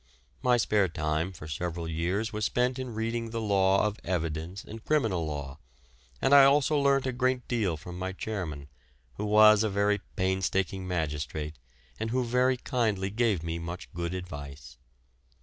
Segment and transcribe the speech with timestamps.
[0.41, 4.83] My spare time for several years was spent in reading the law of evidence and
[4.83, 5.59] criminal law,
[6.19, 8.67] and I also learnt a great deal from my chairman,
[9.17, 11.59] who was a very painstaking magistrate,
[11.99, 14.79] and who very kindly gave me much good advice.